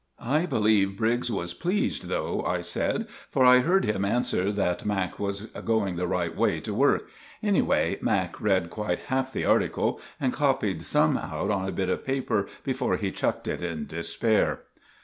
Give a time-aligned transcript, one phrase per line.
[0.19, 5.19] "I believe Briggs was pleased, though," I said, "for I heard him answer that Mac.
[5.19, 7.07] was going the right way to work.
[7.43, 8.41] Anyway, Mac.
[8.41, 12.97] read quite half the article and copied some out on a bit of paper before
[12.97, 14.63] he chucked it in despair."